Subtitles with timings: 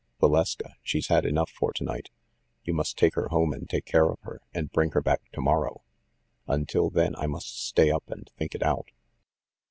[0.19, 2.09] Valeska, she's had enough for to night.
[2.63, 5.41] You must take her home and take care of her, and bring her back to
[5.41, 5.83] morrow.
[6.47, 8.89] Until then I must stay up and think it out."